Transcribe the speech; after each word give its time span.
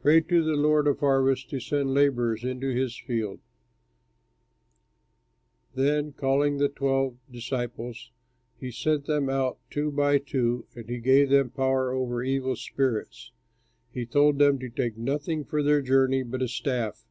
Pray 0.00 0.20
to 0.20 0.42
the 0.42 0.56
lord 0.56 0.88
of 0.88 0.96
the 0.98 1.00
harvest 1.06 1.48
to 1.50 1.60
send 1.60 1.94
laborers 1.94 2.42
into 2.42 2.74
his 2.74 2.98
fields." 2.98 3.42
Then 5.76 6.10
calling 6.14 6.56
the 6.56 6.68
twelve 6.68 7.18
disciples, 7.30 8.10
he 8.58 8.72
sent 8.72 9.04
them 9.06 9.30
out 9.30 9.60
two 9.70 9.92
by 9.92 10.18
two; 10.18 10.66
and 10.74 10.88
he 10.88 10.98
gave 10.98 11.30
them 11.30 11.50
power 11.50 11.92
over 11.92 12.24
evil 12.24 12.56
spirits. 12.56 13.30
He 13.92 14.04
told 14.04 14.40
them 14.40 14.58
to 14.58 14.68
take 14.68 14.96
nothing 14.96 15.44
for 15.44 15.62
their 15.62 15.80
journey 15.80 16.24
but 16.24 16.42
a 16.42 16.48
staff. 16.48 17.06